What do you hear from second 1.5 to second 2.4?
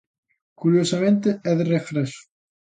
de regreso.